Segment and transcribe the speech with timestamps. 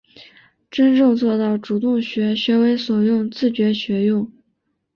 [0.71, 4.31] 真正做到主动学、学为所用、自觉学用